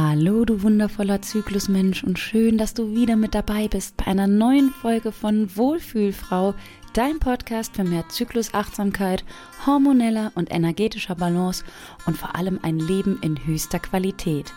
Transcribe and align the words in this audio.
Hallo, 0.00 0.44
du 0.44 0.62
wundervoller 0.62 1.22
Zyklusmensch 1.22 2.04
und 2.04 2.20
schön, 2.20 2.56
dass 2.56 2.72
du 2.72 2.94
wieder 2.94 3.16
mit 3.16 3.34
dabei 3.34 3.66
bist 3.66 3.96
bei 3.96 4.06
einer 4.06 4.28
neuen 4.28 4.70
Folge 4.70 5.10
von 5.10 5.56
Wohlfühlfrau, 5.56 6.54
dein 6.92 7.18
Podcast 7.18 7.74
für 7.74 7.82
mehr 7.82 8.08
Zyklusachtsamkeit, 8.08 9.24
hormoneller 9.66 10.30
und 10.36 10.52
energetischer 10.52 11.16
Balance 11.16 11.64
und 12.06 12.16
vor 12.16 12.36
allem 12.36 12.60
ein 12.62 12.78
Leben 12.78 13.18
in 13.22 13.44
höchster 13.44 13.80
Qualität. 13.80 14.52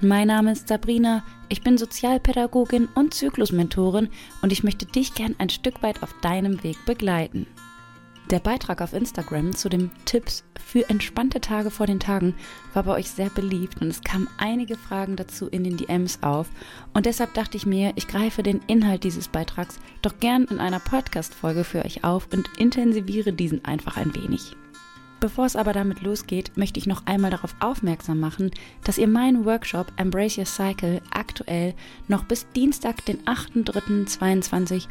Mein 0.00 0.28
Name 0.28 0.52
ist 0.52 0.68
Sabrina, 0.68 1.22
ich 1.50 1.60
bin 1.60 1.76
Sozialpädagogin 1.76 2.88
und 2.94 3.12
Zyklusmentorin 3.12 4.08
und 4.40 4.50
ich 4.50 4.64
möchte 4.64 4.86
dich 4.86 5.12
gern 5.12 5.34
ein 5.36 5.50
Stück 5.50 5.82
weit 5.82 6.02
auf 6.02 6.14
deinem 6.22 6.62
Weg 6.62 6.82
begleiten. 6.86 7.46
Der 8.30 8.40
Beitrag 8.40 8.82
auf 8.82 8.92
Instagram 8.92 9.54
zu 9.54 9.68
den 9.68 9.92
Tipps 10.04 10.42
für 10.60 10.90
entspannte 10.90 11.40
Tage 11.40 11.70
vor 11.70 11.86
den 11.86 12.00
Tagen 12.00 12.34
war 12.74 12.82
bei 12.82 12.94
euch 12.94 13.08
sehr 13.08 13.30
beliebt 13.30 13.80
und 13.80 13.86
es 13.86 14.00
kamen 14.00 14.26
einige 14.36 14.76
Fragen 14.76 15.14
dazu 15.14 15.46
in 15.46 15.62
den 15.62 15.76
DMs 15.76 16.24
auf 16.24 16.48
und 16.92 17.06
deshalb 17.06 17.34
dachte 17.34 17.56
ich 17.56 17.66
mir, 17.66 17.92
ich 17.94 18.08
greife 18.08 18.42
den 18.42 18.60
Inhalt 18.66 19.04
dieses 19.04 19.28
Beitrags 19.28 19.78
doch 20.02 20.18
gern 20.18 20.46
in 20.46 20.58
einer 20.58 20.80
Podcast-Folge 20.80 21.62
für 21.62 21.84
euch 21.84 22.02
auf 22.02 22.26
und 22.32 22.50
intensiviere 22.58 23.32
diesen 23.32 23.64
einfach 23.64 23.96
ein 23.96 24.12
wenig. 24.16 24.56
Bevor 25.20 25.46
es 25.46 25.54
aber 25.54 25.72
damit 25.72 26.02
losgeht, 26.02 26.56
möchte 26.56 26.80
ich 26.80 26.86
noch 26.86 27.06
einmal 27.06 27.30
darauf 27.30 27.54
aufmerksam 27.60 28.18
machen, 28.18 28.50
dass 28.82 28.98
ihr 28.98 29.08
meinen 29.08 29.44
Workshop 29.44 29.92
Embrace 29.98 30.38
Your 30.38 30.46
Cycle 30.46 31.00
aktuell 31.10 31.74
noch 32.08 32.24
bis 32.24 32.48
Dienstag, 32.50 33.04
den 33.06 33.22
8.3.22 33.22 34.88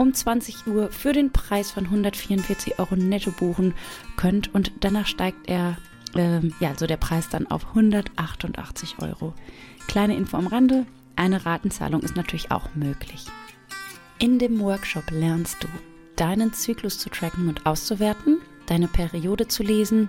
um 0.00 0.14
20 0.14 0.66
Uhr 0.66 0.90
für 0.90 1.12
den 1.12 1.30
Preis 1.30 1.70
von 1.70 1.84
144 1.84 2.78
Euro 2.78 2.96
netto 2.96 3.30
buchen 3.32 3.74
könnt 4.16 4.52
und 4.54 4.72
danach 4.80 5.06
steigt 5.06 5.46
er, 5.46 5.76
äh, 6.14 6.40
ja, 6.58 6.70
also 6.70 6.86
der 6.86 6.96
Preis 6.96 7.28
dann 7.28 7.46
auf 7.46 7.68
188 7.68 8.96
Euro. 9.00 9.34
Kleine 9.88 10.16
Info 10.16 10.38
am 10.38 10.46
Rande, 10.46 10.86
eine 11.16 11.44
Ratenzahlung 11.44 12.00
ist 12.00 12.16
natürlich 12.16 12.50
auch 12.50 12.74
möglich. 12.74 13.26
In 14.18 14.38
dem 14.38 14.58
Workshop 14.60 15.10
lernst 15.10 15.62
du, 15.62 15.68
deinen 16.16 16.54
Zyklus 16.54 16.98
zu 16.98 17.10
tracken 17.10 17.48
und 17.48 17.66
auszuwerten, 17.66 18.38
deine 18.66 18.88
Periode 18.88 19.48
zu 19.48 19.62
lesen, 19.62 20.08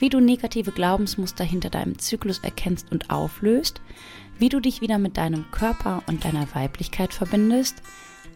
wie 0.00 0.08
du 0.08 0.18
negative 0.18 0.72
Glaubensmuster 0.72 1.44
hinter 1.44 1.70
deinem 1.70 1.96
Zyklus 2.00 2.40
erkennst 2.40 2.90
und 2.90 3.10
auflöst, 3.10 3.80
wie 4.38 4.48
du 4.48 4.58
dich 4.58 4.80
wieder 4.80 4.98
mit 4.98 5.16
deinem 5.16 5.48
Körper 5.52 6.02
und 6.06 6.24
deiner 6.24 6.52
Weiblichkeit 6.54 7.14
verbindest, 7.14 7.82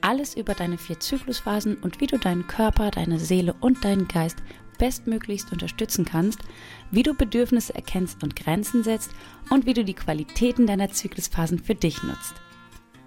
alles 0.03 0.37
über 0.37 0.55
deine 0.55 0.79
vier 0.79 1.01
Zyklusphasen 1.01 1.77
und 1.77 2.01
wie 2.01 2.07
du 2.07 2.19
deinen 2.19 2.47
Körper, 2.47 2.91
deine 2.91 3.19
Seele 3.19 3.55
und 3.61 3.85
deinen 3.85 4.09
Geist 4.09 4.39
bestmöglichst 4.79 5.53
unterstützen 5.53 6.05
kannst, 6.05 6.41
wie 6.91 7.03
du 7.03 7.15
Bedürfnisse 7.15 7.75
erkennst 7.75 8.23
und 8.23 8.37
Grenzen 8.37 8.83
setzt 8.83 9.11
und 9.51 9.65
wie 9.67 9.75
du 9.75 9.85
die 9.85 9.95
Qualitäten 9.95 10.67
deiner 10.67 10.91
Zyklusphasen 10.91 11.59
für 11.59 11.75
dich 11.75 12.03
nutzt. 12.03 12.35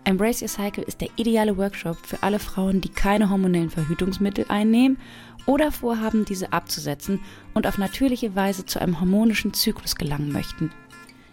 Embrace 0.06 0.44
Your 0.44 0.48
Cycle 0.48 0.84
ist 0.84 1.02
der 1.02 1.10
ideale 1.16 1.58
Workshop 1.58 1.98
für 1.98 2.22
alle 2.22 2.40
Frauen, 2.40 2.80
die 2.80 2.90
keine 2.90 3.30
hormonellen 3.30 3.72
Verhütungsmittel 3.72 4.46
einnehmen 4.50 4.98
oder 5.48 5.72
vorhaben, 5.72 6.26
diese 6.26 6.54
abzusetzen 6.54 7.20
und 7.54 7.68
auf 7.68 7.78
natürliche 7.78 8.36
Weise 8.36 8.66
zu 8.66 8.80
einem 8.80 9.00
harmonischen 9.00 9.54
Zyklus 9.54 9.96
gelangen 9.96 10.32
möchten. 10.32 10.72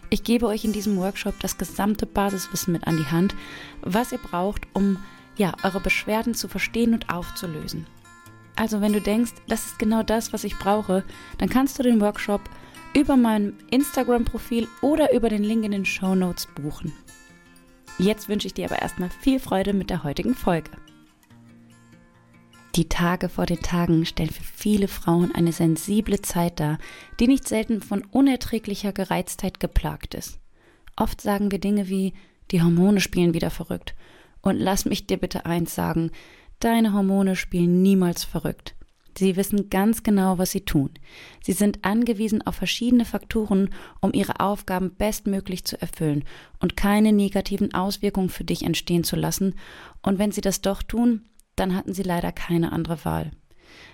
Ich 0.09 0.23
gebe 0.23 0.47
euch 0.47 0.65
in 0.65 0.73
diesem 0.73 0.97
Workshop 0.97 1.39
das 1.39 1.57
gesamte 1.57 2.05
Basiswissen 2.05 2.73
mit 2.73 2.85
an 2.85 2.97
die 2.97 3.11
Hand, 3.11 3.35
was 3.81 4.11
ihr 4.11 4.19
braucht, 4.19 4.67
um 4.73 4.97
ja, 5.37 5.53
eure 5.63 5.79
Beschwerden 5.79 6.33
zu 6.33 6.47
verstehen 6.47 6.93
und 6.93 7.09
aufzulösen. 7.09 7.85
Also 8.55 8.81
wenn 8.81 8.93
du 8.93 9.01
denkst, 9.01 9.33
das 9.47 9.65
ist 9.65 9.79
genau 9.79 10.03
das, 10.03 10.31
was 10.31 10.43
ich 10.43 10.57
brauche, 10.57 11.03
dann 11.37 11.49
kannst 11.49 11.79
du 11.79 11.83
den 11.83 12.01
Workshop 12.01 12.41
über 12.95 13.17
mein 13.17 13.53
Instagram-Profil 13.71 14.67
oder 14.81 15.13
über 15.13 15.29
den 15.29 15.43
Link 15.43 15.65
in 15.65 15.71
den 15.71 15.85
Show 15.85 16.13
Notes 16.13 16.47
buchen. 16.55 16.93
Jetzt 17.97 18.29
wünsche 18.29 18.47
ich 18.47 18.53
dir 18.53 18.65
aber 18.65 18.81
erstmal 18.81 19.09
viel 19.09 19.39
Freude 19.39 19.73
mit 19.73 19.89
der 19.89 20.03
heutigen 20.03 20.35
Folge. 20.35 20.71
Die 22.75 22.89
Tage 22.89 23.29
vor 23.29 23.45
den 23.45 23.61
Tagen 23.61 24.05
stellen 24.05 24.31
für 24.31 24.43
viele 24.43 24.87
Frauen 24.87 25.33
eine 25.33 25.51
sensible 25.51 26.21
Zeit 26.21 26.59
dar, 26.59 26.79
die 27.19 27.27
nicht 27.27 27.47
selten 27.47 27.81
von 27.81 28.03
unerträglicher 28.03 28.93
Gereiztheit 28.93 29.59
geplagt 29.59 30.15
ist. 30.15 30.39
Oft 30.95 31.21
sagen 31.21 31.51
wir 31.51 31.59
Dinge 31.59 31.87
wie, 31.87 32.13
die 32.51 32.61
Hormone 32.61 32.99
spielen 32.99 33.33
wieder 33.33 33.51
verrückt 33.51 33.95
und 34.43 34.59
lass 34.59 34.85
mich 34.85 35.07
dir 35.07 35.17
bitte 35.17 35.47
eins 35.47 35.73
sagen, 35.73 36.11
deine 36.59 36.93
Hormone 36.93 37.35
spielen 37.35 37.81
niemals 37.81 38.23
verrückt. 38.23 38.75
Sie 39.17 39.35
wissen 39.35 39.69
ganz 39.69 40.03
genau, 40.03 40.37
was 40.37 40.51
sie 40.51 40.61
tun. 40.61 40.89
Sie 41.41 41.53
sind 41.53 41.85
angewiesen 41.85 42.41
auf 42.45 42.55
verschiedene 42.55 43.05
Faktoren, 43.05 43.69
um 44.01 44.11
ihre 44.13 44.39
Aufgaben 44.39 44.95
bestmöglich 44.95 45.65
zu 45.65 45.79
erfüllen 45.79 46.23
und 46.59 46.75
keine 46.75 47.13
negativen 47.13 47.73
Auswirkungen 47.73 48.29
für 48.29 48.43
dich 48.43 48.63
entstehen 48.63 49.03
zu 49.03 49.15
lassen. 49.15 49.55
Und 50.01 50.17
wenn 50.19 50.31
sie 50.31 50.41
das 50.41 50.61
doch 50.61 50.81
tun, 50.81 51.21
dann 51.55 51.75
hatten 51.75 51.93
sie 51.93 52.03
leider 52.03 52.31
keine 52.31 52.71
andere 52.71 53.05
Wahl. 53.05 53.31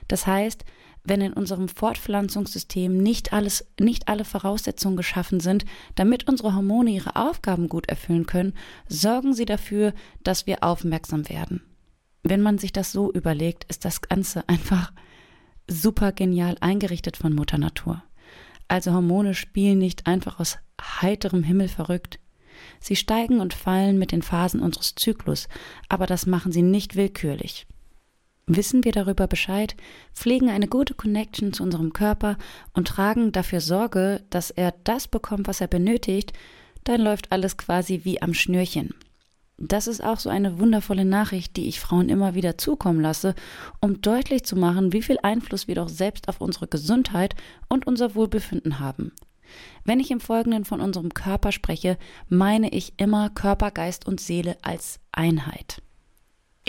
Das 0.08 0.26
heißt, 0.26 0.64
wenn 1.04 1.22
in 1.22 1.34
unserem 1.34 1.68
Fortpflanzungssystem 1.68 2.98
nicht 2.98 3.34
alles, 3.34 3.66
nicht 3.80 4.08
alle 4.08 4.26
Voraussetzungen 4.26 4.98
geschaffen 4.98 5.40
sind, 5.40 5.66
damit 5.96 6.28
unsere 6.28 6.56
Hormone 6.56 6.92
ihre 6.92 7.16
Aufgaben 7.16 7.70
gut 7.70 7.88
erfüllen 7.88 8.26
können, 8.26 8.54
sorgen 8.88 9.34
sie 9.34 9.46
dafür, 9.46 9.94
dass 10.24 10.46
wir 10.46 10.64
aufmerksam 10.64 11.30
werden. 11.30 11.62
Wenn 12.24 12.42
man 12.42 12.58
sich 12.58 12.74
das 12.74 12.92
so 12.92 13.12
überlegt, 13.12 13.66
ist 13.70 13.86
das 13.86 14.02
Ganze 14.02 14.48
einfach 14.48 14.92
super 15.68 16.12
genial 16.12 16.58
eingerichtet 16.60 17.18
von 17.18 17.34
Mutter 17.34 17.58
Natur. 17.58 18.04
Also 18.68 18.94
Hormone 18.94 19.34
spielen 19.34 19.80
nicht 19.80 20.06
einfach 20.08 20.40
aus 20.40 20.58
heiterem 20.80 21.44
Himmel 21.44 21.70
verrückt. 21.70 22.20
Sie 22.80 22.96
steigen 22.96 23.40
und 23.40 23.54
fallen 23.54 23.98
mit 23.98 24.12
den 24.12 24.22
Phasen 24.22 24.62
unseres 24.62 24.96
Zyklus, 24.96 25.48
aber 25.88 26.06
das 26.06 26.26
machen 26.26 26.52
sie 26.52 26.62
nicht 26.62 26.96
willkürlich. 26.96 27.68
Wissen 28.52 28.84
wir 28.84 28.92
darüber 28.92 29.28
Bescheid, 29.28 29.76
pflegen 30.12 30.50
eine 30.50 30.68
gute 30.68 30.96
Connection 30.96 31.54
zu 31.54 31.62
unserem 31.62 31.94
Körper 31.94 32.36
und 32.74 32.88
tragen 32.88 33.32
dafür 33.32 33.62
Sorge, 33.62 34.24
dass 34.32 34.50
er 34.50 34.74
das 34.84 35.08
bekommt, 35.08 35.48
was 35.48 35.62
er 35.62 35.68
benötigt, 35.68 36.34
dann 36.84 37.00
läuft 37.00 37.32
alles 37.32 37.58
quasi 37.58 38.02
wie 38.06 38.24
am 38.24 38.34
Schnürchen. 38.34 38.96
Das 39.60 39.86
ist 39.86 40.04
auch 40.04 40.18
so 40.18 40.32
eine 40.32 40.58
wundervolle 40.58 41.06
Nachricht, 41.06 41.58
die 41.58 41.68
ich 41.68 41.80
Frauen 41.80 42.10
immer 42.10 42.34
wieder 42.34 42.58
zukommen 42.58 43.02
lasse, 43.02 43.36
um 43.82 44.02
deutlich 44.02 44.44
zu 44.46 44.56
machen, 44.56 44.94
wie 44.94 45.04
viel 45.04 45.20
Einfluss 45.22 45.68
wir 45.68 45.76
doch 45.76 45.90
selbst 45.90 46.28
auf 46.28 46.42
unsere 46.42 46.68
Gesundheit 46.68 47.36
und 47.68 47.86
unser 47.86 48.16
Wohlbefinden 48.16 48.80
haben. 48.80 49.12
Wenn 49.84 50.00
ich 50.00 50.10
im 50.10 50.22
Folgenden 50.22 50.66
von 50.66 50.82
unserem 50.82 51.14
Körper 51.14 51.52
spreche, 51.52 52.00
meine 52.30 52.70
ich 52.70 52.94
immer 52.98 53.30
Körper, 53.30 53.70
Geist 53.70 54.08
und 54.08 54.20
Seele 54.20 54.58
als 54.64 55.00
Einheit. 55.12 55.84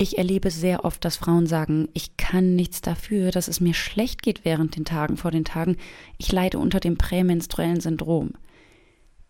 Ich 0.02 0.16
erlebe 0.16 0.50
sehr 0.50 0.86
oft, 0.86 1.04
dass 1.04 1.18
Frauen 1.18 1.46
sagen, 1.46 1.90
ich 1.92 2.16
kann 2.16 2.56
nichts 2.56 2.80
dafür, 2.80 3.32
dass 3.32 3.48
es 3.48 3.60
mir 3.60 3.74
schlecht 3.74 4.22
geht 4.22 4.46
während 4.46 4.74
den 4.74 4.86
Tagen 4.86 5.18
vor 5.18 5.30
den 5.30 5.44
Tagen. 5.44 5.76
Ich 6.16 6.32
leide 6.32 6.58
unter 6.58 6.80
dem 6.80 6.96
prämenstruellen 6.96 7.82
Syndrom. 7.82 8.30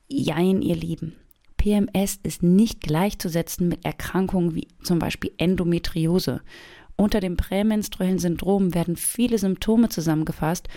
Jein, 0.07 0.63
ihr 0.63 0.77
Lieben. 0.77 1.17
PMS 1.57 2.21
ist 2.23 2.45
nicht 2.45 2.83
gleichzusetzen 2.83 3.67
mit 3.67 3.85
Erkrankungen 3.85 4.55
wie 4.55 4.69
zum 4.81 5.01
Beispiel 5.01 5.33
Endometriose. 5.39 6.41
Unter 6.95 7.19
dem 7.19 7.37
prämenstruellen 7.37 8.21
Syndrom 8.21 8.73
werden 8.73 8.95
viele 8.95 9.39
Symptome 9.39 9.89
zusammengefasst, 9.89 10.69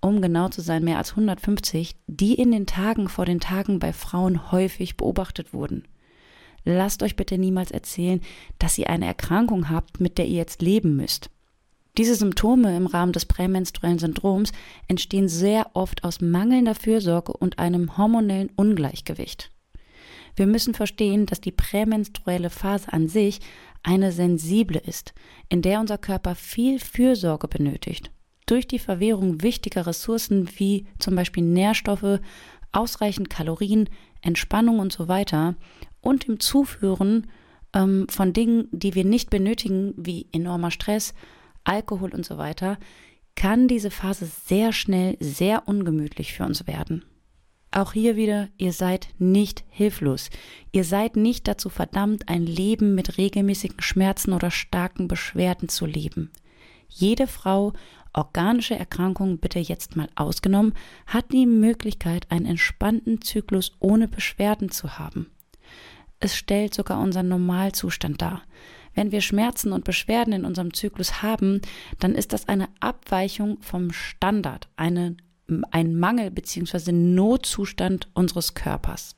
um 0.00 0.22
genau 0.22 0.48
zu 0.48 0.60
sein 0.60 0.84
mehr 0.84 0.98
als 0.98 1.10
150, 1.10 1.96
die 2.06 2.34
in 2.34 2.52
den 2.52 2.66
Tagen 2.66 3.08
vor 3.08 3.24
den 3.24 3.40
Tagen 3.40 3.80
bei 3.80 3.92
Frauen 3.92 4.52
häufig 4.52 4.96
beobachtet 4.96 5.52
wurden. 5.52 5.88
Lasst 6.64 7.02
euch 7.02 7.16
bitte 7.16 7.38
niemals 7.38 7.70
erzählen, 7.70 8.20
dass 8.58 8.78
ihr 8.78 8.90
eine 8.90 9.06
Erkrankung 9.06 9.70
habt, 9.70 10.00
mit 10.00 10.18
der 10.18 10.26
ihr 10.26 10.36
jetzt 10.36 10.62
leben 10.62 10.96
müsst. 10.96 11.30
Diese 11.96 12.14
Symptome 12.14 12.76
im 12.76 12.86
Rahmen 12.86 13.12
des 13.12 13.26
prämenstruellen 13.26 13.98
Syndroms 13.98 14.52
entstehen 14.86 15.28
sehr 15.28 15.70
oft 15.74 16.04
aus 16.04 16.20
mangelnder 16.20 16.74
Fürsorge 16.74 17.32
und 17.32 17.58
einem 17.58 17.96
hormonellen 17.96 18.50
Ungleichgewicht. 18.56 19.50
Wir 20.36 20.46
müssen 20.46 20.74
verstehen, 20.74 21.26
dass 21.26 21.40
die 21.40 21.52
prämenstruelle 21.52 22.50
Phase 22.50 22.92
an 22.92 23.08
sich 23.08 23.40
eine 23.82 24.12
sensible 24.12 24.78
ist, 24.78 25.12
in 25.48 25.62
der 25.62 25.80
unser 25.80 25.98
Körper 25.98 26.34
viel 26.34 26.78
Fürsorge 26.78 27.48
benötigt. 27.48 28.10
Durch 28.46 28.68
die 28.68 28.78
Verwehrung 28.78 29.42
wichtiger 29.42 29.86
Ressourcen 29.86 30.48
wie 30.56 30.86
zum 30.98 31.16
Beispiel 31.16 31.42
Nährstoffe, 31.42 32.20
ausreichend 32.72 33.30
Kalorien, 33.30 33.88
Entspannung 34.22 34.78
und 34.78 34.92
so 34.92 35.08
weiter 35.08 35.56
und 36.00 36.26
dem 36.26 36.40
Zuführen 36.40 37.26
ähm, 37.74 38.06
von 38.08 38.32
Dingen, 38.32 38.68
die 38.72 38.94
wir 38.94 39.04
nicht 39.04 39.30
benötigen, 39.30 39.94
wie 39.96 40.26
enormer 40.32 40.70
Stress, 40.70 41.14
Alkohol 41.64 42.14
und 42.14 42.24
so 42.24 42.38
weiter, 42.38 42.78
kann 43.36 43.68
diese 43.68 43.90
Phase 43.90 44.26
sehr 44.26 44.72
schnell 44.72 45.16
sehr 45.20 45.68
ungemütlich 45.68 46.32
für 46.32 46.44
uns 46.44 46.66
werden. 46.66 47.04
Auch 47.72 47.92
hier 47.92 48.16
wieder, 48.16 48.48
ihr 48.58 48.72
seid 48.72 49.08
nicht 49.18 49.64
hilflos. 49.68 50.30
Ihr 50.72 50.82
seid 50.82 51.14
nicht 51.14 51.46
dazu 51.46 51.68
verdammt, 51.68 52.28
ein 52.28 52.44
Leben 52.44 52.96
mit 52.96 53.16
regelmäßigen 53.16 53.80
Schmerzen 53.80 54.32
oder 54.32 54.50
starken 54.50 55.06
Beschwerden 55.06 55.68
zu 55.68 55.86
leben. 55.86 56.30
Jede 56.88 57.28
Frau, 57.28 57.72
organische 58.12 58.74
Erkrankungen 58.74 59.38
bitte 59.38 59.60
jetzt 59.60 59.94
mal 59.94 60.08
ausgenommen, 60.16 60.74
hat 61.06 61.32
die 61.32 61.46
Möglichkeit, 61.46 62.26
einen 62.30 62.46
entspannten 62.46 63.22
Zyklus 63.22 63.76
ohne 63.78 64.08
Beschwerden 64.08 64.72
zu 64.72 64.98
haben. 64.98 65.30
Es 66.20 66.36
stellt 66.36 66.74
sogar 66.74 67.00
unseren 67.00 67.28
Normalzustand 67.28 68.20
dar. 68.20 68.42
Wenn 68.94 69.10
wir 69.12 69.20
Schmerzen 69.22 69.72
und 69.72 69.84
Beschwerden 69.84 70.32
in 70.32 70.44
unserem 70.44 70.74
Zyklus 70.74 71.22
haben, 71.22 71.62
dann 71.98 72.14
ist 72.14 72.32
das 72.32 72.48
eine 72.48 72.68
Abweichung 72.80 73.60
vom 73.62 73.92
Standard, 73.92 74.68
eine, 74.76 75.16
ein 75.70 75.98
Mangel 75.98 76.30
bzw. 76.30 76.92
Notzustand 76.92 78.08
unseres 78.14 78.54
Körpers. 78.54 79.16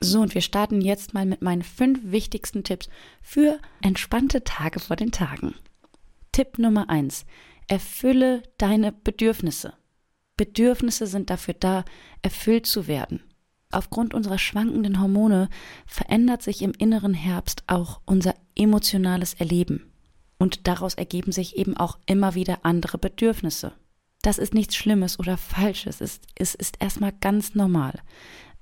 So, 0.00 0.20
und 0.20 0.34
wir 0.34 0.42
starten 0.42 0.80
jetzt 0.80 1.14
mal 1.14 1.24
mit 1.24 1.42
meinen 1.42 1.62
fünf 1.62 2.00
wichtigsten 2.02 2.64
Tipps 2.64 2.88
für 3.22 3.58
entspannte 3.80 4.44
Tage 4.44 4.80
vor 4.80 4.96
den 4.96 5.12
Tagen. 5.12 5.54
Tipp 6.32 6.58
Nummer 6.58 6.90
eins: 6.90 7.24
Erfülle 7.68 8.42
deine 8.58 8.92
Bedürfnisse. 8.92 9.72
Bedürfnisse 10.36 11.06
sind 11.06 11.30
dafür 11.30 11.54
da, 11.54 11.84
erfüllt 12.20 12.66
zu 12.66 12.86
werden. 12.86 13.22
Aufgrund 13.76 14.14
unserer 14.14 14.38
schwankenden 14.38 15.02
Hormone 15.02 15.50
verändert 15.84 16.40
sich 16.40 16.62
im 16.62 16.72
inneren 16.72 17.12
Herbst 17.12 17.62
auch 17.66 18.00
unser 18.06 18.34
emotionales 18.54 19.34
Erleben. 19.34 19.92
Und 20.38 20.66
daraus 20.66 20.94
ergeben 20.94 21.30
sich 21.30 21.58
eben 21.58 21.76
auch 21.76 21.98
immer 22.06 22.34
wieder 22.34 22.60
andere 22.62 22.96
Bedürfnisse. 22.96 23.74
Das 24.22 24.38
ist 24.38 24.54
nichts 24.54 24.76
Schlimmes 24.76 25.18
oder 25.18 25.36
Falsches, 25.36 26.00
es 26.00 26.14
ist, 26.14 26.26
es 26.36 26.54
ist 26.54 26.76
erstmal 26.80 27.12
ganz 27.20 27.54
normal. 27.54 28.00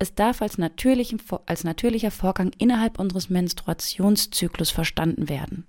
Es 0.01 0.17
darf 0.17 0.43
als, 0.43 0.59
als 0.59 1.63
natürlicher 1.63 2.11
Vorgang 2.11 2.51
innerhalb 2.59 2.99
unseres 2.99 3.31
Menstruationszyklus 3.31 4.71
verstanden 4.71 5.29
werden. 5.29 5.65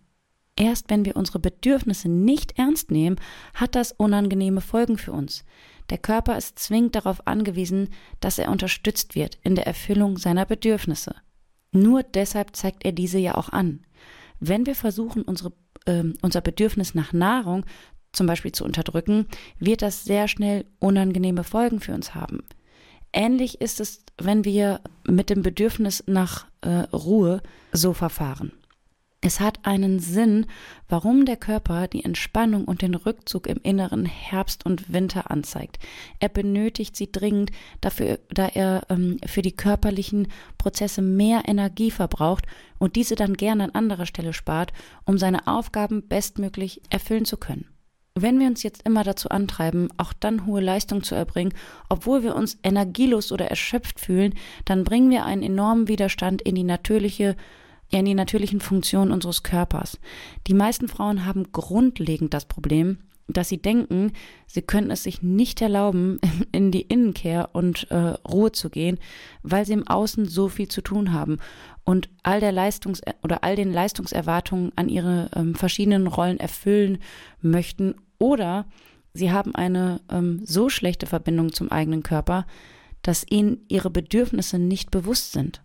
Erst 0.58 0.90
wenn 0.90 1.04
wir 1.04 1.18
unsere 1.18 1.40
Bedürfnisse 1.40 2.08
nicht 2.10 2.58
ernst 2.58 2.90
nehmen, 2.90 3.18
hat 3.54 3.76
das 3.76 3.92
unangenehme 3.92 4.62
Folgen 4.62 4.98
für 4.98 5.12
uns. 5.12 5.44
Der 5.90 5.98
Körper 5.98 6.38
ist 6.38 6.58
zwingend 6.60 6.96
darauf 6.96 7.28
angewiesen, 7.28 7.90
dass 8.22 8.40
er 8.40 8.50
unterstützt 8.50 9.16
wird 9.16 9.38
in 9.44 9.56
der 9.56 9.68
Erfüllung 9.68 10.18
seiner 10.18 10.46
Bedürfnisse. 10.46 11.16
Nur 11.72 12.04
deshalb 12.04 12.56
zeigt 12.56 12.86
er 12.86 12.94
diese 12.94 13.20
ja 13.20 13.36
auch 13.36 13.50
an. 13.50 13.82
Wenn 14.40 14.66
wir 14.66 14.76
versuchen, 14.76 15.24
unsere, 15.24 15.52
äh, 15.86 16.04
unser 16.22 16.42
Bedürfnis 16.42 16.96
nach 16.96 17.12
Nahrung 17.12 17.66
zum 18.14 18.28
Beispiel 18.28 18.54
zu 18.54 18.64
unterdrücken, 18.64 19.28
wird 19.60 19.82
das 19.82 20.06
sehr 20.06 20.30
schnell 20.30 20.66
unangenehme 20.80 21.44
Folgen 21.44 21.82
für 21.82 21.94
uns 21.94 22.16
haben. 22.16 22.44
Ähnlich 23.12 23.62
ist 23.62 23.82
es, 23.82 24.06
wenn 24.18 24.46
wir 24.46 24.80
mit 25.06 25.30
dem 25.30 25.42
Bedürfnis 25.42 26.04
nach 26.08 26.48
äh, 26.62 26.70
Ruhe 26.94 27.42
so 27.74 27.94
verfahren. 27.94 28.54
Es 29.26 29.40
hat 29.40 29.58
einen 29.64 29.98
Sinn, 29.98 30.46
warum 30.88 31.26
der 31.26 31.36
Körper 31.36 31.88
die 31.88 32.06
Entspannung 32.06 32.66
und 32.66 32.84
den 32.84 32.94
Rückzug 32.94 33.48
im 33.48 33.60
inneren 33.64 34.06
Herbst 34.06 34.68
und 34.68 34.94
Winter 34.94 35.32
anzeigt. 35.32 35.80
Er 36.20 36.30
benötigt 36.30 36.96
sie 36.96 37.12
dringend, 37.12 37.50
dafür, 37.82 38.20
da 38.30 38.46
er 38.46 38.84
ähm, 38.90 39.18
für 39.26 39.42
die 39.42 39.56
körperlichen 39.56 40.28
Prozesse 40.60 41.02
mehr 41.02 41.42
Energie 41.48 41.90
verbraucht 41.90 42.46
und 42.78 42.96
diese 42.96 43.16
dann 43.16 43.34
gerne 43.34 43.64
an 43.64 43.72
anderer 43.72 44.06
Stelle 44.06 44.32
spart, 44.32 44.74
um 45.06 45.18
seine 45.18 45.48
Aufgaben 45.48 46.08
bestmöglich 46.08 46.84
erfüllen 46.92 47.26
zu 47.26 47.38
können. 47.38 47.66
Wenn 48.14 48.40
wir 48.40 48.46
uns 48.46 48.62
jetzt 48.62 48.84
immer 48.86 49.04
dazu 49.04 49.30
antreiben, 49.30 49.90
auch 49.98 50.14
dann 50.14 50.46
hohe 50.46 50.62
Leistung 50.62 51.02
zu 51.02 51.16
erbringen, 51.16 51.56
obwohl 51.90 52.22
wir 52.22 52.36
uns 52.36 52.60
energielos 52.62 53.32
oder 53.32 53.48
erschöpft 53.48 54.00
fühlen, 54.00 54.36
dann 54.66 54.84
bringen 54.84 55.10
wir 55.10 55.26
einen 55.26 55.42
enormen 55.42 55.88
Widerstand 55.88 56.44
in 56.44 56.54
die 56.54 56.64
natürliche 56.64 57.36
ja 57.92 58.00
in 58.00 58.06
die 58.06 58.14
natürlichen 58.14 58.62
Funktionen 58.62 59.12
unseres 59.12 59.44
Körpers. 59.44 60.00
Die 60.48 60.54
meisten 60.54 60.88
Frauen 60.88 61.26
haben 61.26 61.52
grundlegend 61.52 62.34
das 62.34 62.46
Problem, 62.46 63.00
dass 63.28 63.50
sie 63.50 63.58
denken, 63.58 64.12
sie 64.46 64.62
könnten 64.62 64.92
es 64.92 65.04
sich 65.04 65.22
nicht 65.22 65.62
erlauben, 65.62 66.20
in 66.52 66.72
die 66.72 66.82
Innenkehr 66.82 67.50
und 67.54 67.90
äh, 67.92 67.96
Ruhe 67.96 68.52
zu 68.52 68.70
gehen, 68.70 69.00
weil 69.44 69.66
sie 69.66 69.74
im 69.74 69.88
Außen 69.88 70.26
so 70.26 70.48
viel 70.48 70.68
zu 70.68 70.82
tun 70.82 71.14
haben 71.14 71.40
und 71.84 72.10
all 72.24 72.40
der 72.40 72.52
Leistungs- 72.52 73.02
oder 73.24 73.44
all 73.44 73.56
den 73.56 73.72
Leistungserwartungen 73.72 74.72
an 74.76 74.90
ihre 74.90 75.30
ähm, 75.36 75.56
verschiedenen 75.56 76.08
Rollen 76.08 76.40
erfüllen 76.40 77.00
möchten 77.42 77.96
oder 78.18 78.66
sie 79.14 79.32
haben 79.32 79.56
eine 79.56 80.02
ähm, 80.12 80.42
so 80.44 80.70
schlechte 80.70 81.06
Verbindung 81.06 81.52
zum 81.52 81.72
eigenen 81.72 82.04
Körper, 82.04 82.46
dass 83.02 83.26
ihnen 83.30 83.66
ihre 83.68 83.90
Bedürfnisse 83.90 84.60
nicht 84.60 84.92
bewusst 84.92 85.32
sind. 85.32 85.62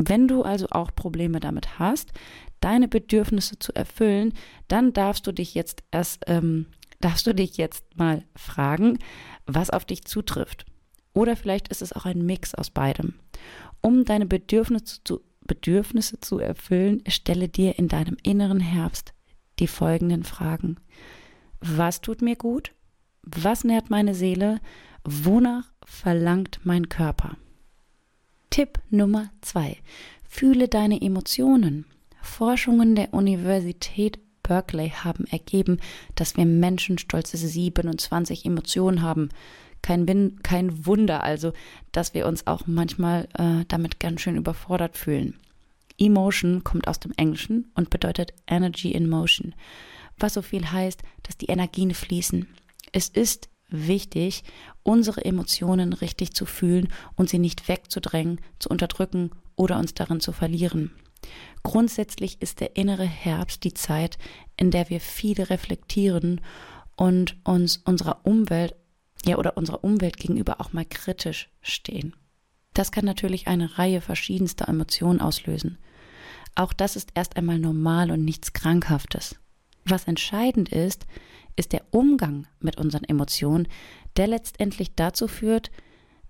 Wenn 0.00 0.28
du 0.28 0.42
also 0.42 0.68
auch 0.70 0.94
Probleme 0.94 1.40
damit 1.40 1.80
hast, 1.80 2.12
deine 2.60 2.86
Bedürfnisse 2.86 3.58
zu 3.58 3.74
erfüllen, 3.74 4.32
dann 4.68 4.92
darfst 4.92 5.26
du 5.26 5.32
dich 5.32 5.54
jetzt 5.54 5.82
erst, 5.90 6.24
ähm, 6.28 6.66
darfst 7.00 7.26
du 7.26 7.34
dich 7.34 7.56
jetzt 7.56 7.84
mal 7.96 8.22
fragen, 8.36 9.00
was 9.46 9.70
auf 9.70 9.84
dich 9.84 10.04
zutrifft. 10.04 10.66
Oder 11.14 11.34
vielleicht 11.34 11.66
ist 11.68 11.82
es 11.82 11.92
auch 11.92 12.04
ein 12.04 12.24
Mix 12.24 12.54
aus 12.54 12.70
beidem. 12.70 13.14
Um 13.80 14.04
deine 14.04 14.26
Bedürfnisse 14.26 15.00
zu, 15.02 15.20
Bedürfnisse 15.40 16.20
zu 16.20 16.38
erfüllen, 16.38 17.02
stelle 17.08 17.48
dir 17.48 17.76
in 17.76 17.88
deinem 17.88 18.16
inneren 18.22 18.60
Herbst 18.60 19.14
die 19.58 19.66
folgenden 19.66 20.22
Fragen. 20.22 20.76
Was 21.60 22.02
tut 22.02 22.22
mir 22.22 22.36
gut? 22.36 22.72
Was 23.22 23.64
nährt 23.64 23.90
meine 23.90 24.14
Seele? 24.14 24.60
Wonach 25.02 25.72
verlangt 25.84 26.60
mein 26.62 26.88
Körper? 26.88 27.36
Tipp 28.58 28.80
Nummer 28.90 29.30
zwei. 29.40 29.76
Fühle 30.28 30.66
deine 30.66 31.00
Emotionen. 31.00 31.84
Forschungen 32.20 32.96
der 32.96 33.14
Universität 33.14 34.18
Berkeley 34.42 34.90
haben 34.90 35.26
ergeben, 35.28 35.78
dass 36.16 36.36
wir 36.36 36.44
Menschen 36.44 36.98
stolze 36.98 37.36
27 37.36 38.44
Emotionen 38.44 39.02
haben. 39.02 39.28
Kein, 39.80 40.40
kein 40.42 40.86
Wunder 40.86 41.22
also, 41.22 41.52
dass 41.92 42.14
wir 42.14 42.26
uns 42.26 42.48
auch 42.48 42.66
manchmal 42.66 43.28
äh, 43.34 43.64
damit 43.68 44.00
ganz 44.00 44.22
schön 44.22 44.36
überfordert 44.36 44.96
fühlen. 44.96 45.38
Emotion 45.96 46.64
kommt 46.64 46.88
aus 46.88 46.98
dem 46.98 47.12
Englischen 47.16 47.70
und 47.76 47.90
bedeutet 47.90 48.34
Energy 48.48 48.90
in 48.90 49.08
Motion, 49.08 49.54
was 50.18 50.34
so 50.34 50.42
viel 50.42 50.72
heißt, 50.72 51.04
dass 51.22 51.36
die 51.36 51.46
Energien 51.46 51.94
fließen. 51.94 52.48
Es 52.90 53.08
ist 53.08 53.50
wichtig, 53.68 54.42
unsere 54.88 55.22
Emotionen 55.22 55.92
richtig 55.92 56.32
zu 56.32 56.46
fühlen 56.46 56.88
und 57.14 57.28
sie 57.28 57.38
nicht 57.38 57.68
wegzudrängen, 57.68 58.40
zu 58.58 58.70
unterdrücken 58.70 59.32
oder 59.54 59.78
uns 59.78 59.92
darin 59.92 60.20
zu 60.20 60.32
verlieren. 60.32 60.92
Grundsätzlich 61.62 62.40
ist 62.40 62.60
der 62.60 62.74
innere 62.74 63.04
Herbst 63.04 63.64
die 63.64 63.74
Zeit, 63.74 64.16
in 64.56 64.70
der 64.70 64.88
wir 64.88 65.00
viele 65.00 65.50
reflektieren 65.50 66.40
und 66.96 67.36
uns 67.44 67.82
unserer 67.84 68.20
Umwelt, 68.24 68.74
ja, 69.26 69.36
oder 69.36 69.58
unserer 69.58 69.84
Umwelt 69.84 70.16
gegenüber 70.16 70.58
auch 70.58 70.72
mal 70.72 70.86
kritisch 70.86 71.50
stehen. 71.60 72.16
Das 72.72 72.90
kann 72.90 73.04
natürlich 73.04 73.46
eine 73.46 73.78
Reihe 73.78 74.00
verschiedenster 74.00 74.68
Emotionen 74.68 75.20
auslösen. 75.20 75.76
Auch 76.54 76.72
das 76.72 76.96
ist 76.96 77.10
erst 77.14 77.36
einmal 77.36 77.58
normal 77.58 78.10
und 78.10 78.24
nichts 78.24 78.54
Krankhaftes. 78.54 79.36
Was 79.84 80.04
entscheidend 80.04 80.70
ist, 80.70 81.06
ist 81.58 81.72
der 81.72 81.82
Umgang 81.90 82.46
mit 82.60 82.78
unseren 82.78 83.04
Emotionen, 83.04 83.68
der 84.18 84.26
letztendlich 84.26 84.94
dazu 84.94 85.28
führt, 85.28 85.70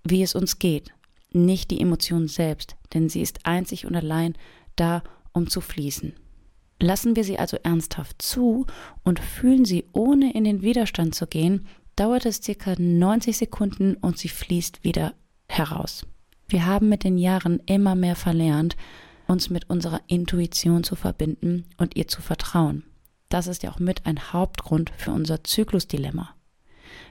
wie 0.04 0.22
es 0.22 0.34
uns 0.34 0.58
geht, 0.58 0.92
nicht 1.32 1.70
die 1.70 1.80
Emotion 1.80 2.28
selbst, 2.28 2.76
denn 2.94 3.08
sie 3.08 3.20
ist 3.20 3.44
einzig 3.44 3.86
und 3.86 3.96
allein 3.96 4.34
da, 4.76 5.02
um 5.32 5.48
zu 5.48 5.60
fließen. 5.60 6.14
Lassen 6.80 7.16
wir 7.16 7.24
sie 7.24 7.38
also 7.38 7.56
ernsthaft 7.62 8.22
zu 8.22 8.66
und 9.02 9.18
fühlen 9.18 9.64
sie, 9.64 9.84
ohne 9.92 10.32
in 10.34 10.44
den 10.44 10.62
Widerstand 10.62 11.14
zu 11.14 11.26
gehen, 11.26 11.66
dauert 11.96 12.24
es 12.26 12.40
circa 12.42 12.74
90 12.78 13.36
Sekunden 13.36 13.94
und 13.94 14.18
sie 14.18 14.28
fließt 14.28 14.84
wieder 14.84 15.14
heraus. 15.48 16.06
Wir 16.46 16.66
haben 16.66 16.88
mit 16.88 17.04
den 17.04 17.18
Jahren 17.18 17.60
immer 17.66 17.94
mehr 17.94 18.16
verlernt, 18.16 18.76
uns 19.26 19.50
mit 19.50 19.68
unserer 19.68 20.00
Intuition 20.06 20.84
zu 20.84 20.94
verbinden 20.94 21.66
und 21.76 21.96
ihr 21.96 22.08
zu 22.08 22.22
vertrauen. 22.22 22.84
Das 23.28 23.46
ist 23.46 23.62
ja 23.62 23.70
auch 23.70 23.78
mit 23.78 24.06
ein 24.06 24.32
Hauptgrund 24.32 24.90
für 24.96 25.10
unser 25.10 25.44
Zyklusdilemma. 25.44 26.34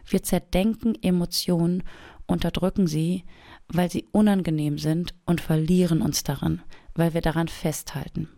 Wir 0.08 0.24
zerdenken 0.24 0.96
Emotionen, 1.02 1.84
unterdrücken 2.26 2.88
sie, 2.88 3.24
weil 3.68 3.92
sie 3.92 4.06
unangenehm 4.12 4.78
sind 4.78 5.14
und 5.26 5.42
verlieren 5.42 6.02
uns 6.02 6.24
daran, 6.24 6.62
weil 6.96 7.14
wir 7.14 7.22
daran 7.22 7.48
festhalten. 7.48 8.30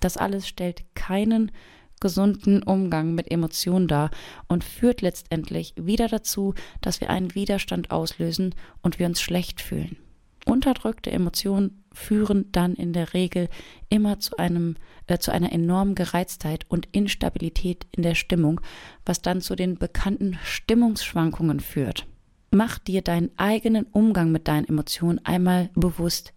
Das 0.00 0.16
alles 0.16 0.48
stellt 0.48 0.84
keinen 0.94 1.52
gesunden 2.00 2.62
Umgang 2.62 3.14
mit 3.14 3.30
Emotionen 3.30 3.88
dar 3.88 4.10
und 4.46 4.64
führt 4.64 5.00
letztendlich 5.00 5.74
wieder 5.76 6.08
dazu, 6.08 6.54
dass 6.80 7.00
wir 7.00 7.10
einen 7.10 7.34
Widerstand 7.34 7.90
auslösen 7.90 8.54
und 8.82 8.98
wir 8.98 9.06
uns 9.06 9.20
schlecht 9.20 9.60
fühlen. 9.60 9.96
Unterdrückte 10.46 11.10
Emotionen 11.10 11.84
führen 11.98 12.50
dann 12.52 12.74
in 12.74 12.92
der 12.92 13.12
Regel 13.12 13.48
immer 13.88 14.20
zu 14.20 14.38
einem 14.38 14.76
äh, 15.06 15.18
zu 15.18 15.32
einer 15.32 15.52
enormen 15.52 15.94
Gereiztheit 15.94 16.64
und 16.68 16.88
Instabilität 16.92 17.86
in 17.92 18.02
der 18.02 18.14
Stimmung, 18.14 18.60
was 19.04 19.20
dann 19.20 19.40
zu 19.40 19.56
den 19.56 19.78
bekannten 19.78 20.38
Stimmungsschwankungen 20.44 21.60
führt. 21.60 22.06
Mach 22.50 22.78
dir 22.78 23.02
deinen 23.02 23.30
eigenen 23.36 23.84
Umgang 23.84 24.32
mit 24.32 24.48
deinen 24.48 24.66
Emotionen 24.66 25.20
einmal 25.24 25.68
bewusst. 25.74 26.32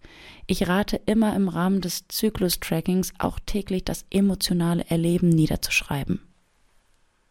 Ich 0.46 0.68
rate 0.68 1.00
immer 1.06 1.36
im 1.36 1.48
Rahmen 1.48 1.80
des 1.80 2.08
Zyklus-Trackings 2.10 3.14
auch 3.20 3.40
täglich 3.46 3.86
das 3.86 4.06
emotionale 4.10 4.86
Erleben 4.90 5.30
niederzuschreiben. 5.30 6.20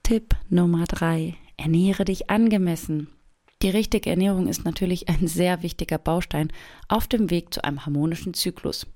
Tipp 0.03 0.35
Nummer 0.49 0.85
drei: 0.85 1.35
ernähre 1.59 2.07
dich 2.07 2.31
angemessen. 2.31 3.09
Die 3.63 3.69
richtige 3.69 4.09
Ernährung 4.09 4.49
ist 4.49 4.65
natürlich 4.65 5.11
ein 5.11 5.29
sehr 5.29 5.63
wichtiger 5.63 5.99
Baustein 5.99 6.51
auf 6.89 7.07
dem 7.07 7.29
Weg 7.29 7.53
zu 7.53 7.63
einem 7.63 7.85
harmonischen 7.85 8.33
Zyklus. 8.33 8.87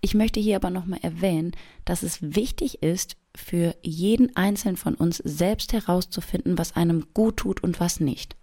Ich 0.00 0.14
möchte 0.14 0.38
hier 0.38 0.56
aber 0.56 0.70
nochmal 0.70 1.00
erwähnen, 1.02 1.52
dass 1.84 2.04
es 2.04 2.18
wichtig 2.22 2.82
ist, 2.84 3.16
für 3.34 3.74
jeden 3.82 4.34
Einzelnen 4.36 4.76
von 4.76 4.94
uns 4.94 5.18
selbst 5.18 5.72
herauszufinden, 5.72 6.56
was 6.56 6.76
einem 6.76 7.06
gut 7.14 7.38
tut 7.38 7.62
und 7.62 7.80
was 7.80 7.98
nicht. 7.98 8.36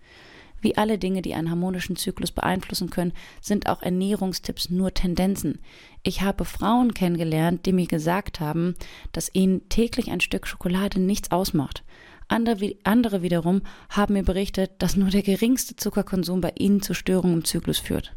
Wie 0.60 0.78
alle 0.78 0.98
Dinge, 0.98 1.22
die 1.22 1.34
einen 1.34 1.50
harmonischen 1.50 1.96
Zyklus 1.96 2.32
beeinflussen 2.32 2.90
können, 2.90 3.14
sind 3.42 3.68
auch 3.68 3.82
Ernährungstipps 3.82 4.70
nur 4.70 4.94
Tendenzen. 4.94 5.60
Ich 6.04 6.22
habe 6.22 6.46
Frauen 6.46 6.94
kennengelernt, 6.94 7.66
die 7.66 7.74
mir 7.74 7.88
gesagt 7.88 8.40
haben, 8.40 8.76
dass 9.12 9.34
ihnen 9.34 9.68
täglich 9.70 10.12
ein 10.12 10.22
Stück 10.22 10.46
Schokolade 10.46 11.02
nichts 11.02 11.32
ausmacht. 11.32 11.84
Andere, 12.34 13.22
wiederum 13.22 13.62
haben 13.90 14.14
mir 14.14 14.24
berichtet, 14.24 14.72
dass 14.80 14.96
nur 14.96 15.10
der 15.10 15.22
geringste 15.22 15.76
Zuckerkonsum 15.76 16.42
bei 16.42 16.54
ihnen 16.58 16.82
zu 16.82 16.94
Störungen 16.94 17.38
im 17.38 17.46
Zyklus 17.46 17.80
führt. 17.80 18.16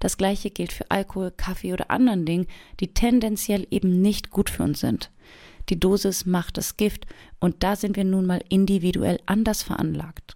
Das 0.00 0.16
gleiche 0.16 0.50
gilt 0.50 0.72
für 0.72 0.90
Alkohol, 0.90 1.30
Kaffee 1.30 1.72
oder 1.72 1.90
anderen 1.90 2.26
Dingen, 2.26 2.46
die 2.80 2.92
tendenziell 2.92 3.66
eben 3.70 4.02
nicht 4.02 4.30
gut 4.30 4.50
für 4.50 4.64
uns 4.64 4.80
sind. 4.80 5.10
Die 5.68 5.80
Dosis 5.80 6.26
macht 6.26 6.58
das 6.58 6.76
Gift 6.76 7.06
und 7.40 7.62
da 7.62 7.76
sind 7.76 7.96
wir 7.96 8.04
nun 8.04 8.26
mal 8.26 8.42
individuell 8.48 9.18
anders 9.26 9.62
veranlagt. 9.62 10.34